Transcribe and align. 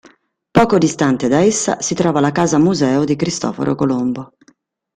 Poco 0.49 0.79
distante 0.79 1.27
da 1.27 1.41
essa 1.43 1.79
si 1.79 1.93
trova 1.93 2.19
la 2.19 2.31
casa-museo 2.31 3.03
di 3.03 3.15
Cristoforo 3.15 3.75
Colombo. 3.75 4.33